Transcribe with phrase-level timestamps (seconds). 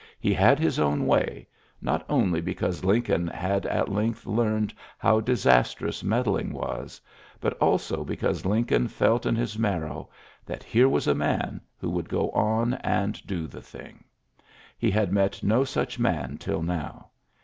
[0.19, 1.45] He hs his own way,
[1.79, 6.99] not only because Lincol had at length learned how disastroi meddling was,
[7.39, 10.09] but also because linco] felt in his marrow
[10.43, 14.03] that here was a ms who would go on and do the thing.
[14.83, 17.11] £ had met no such man till now.